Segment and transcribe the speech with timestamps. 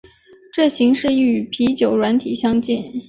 [0.51, 2.91] 这形式亦与啤酒软体相近。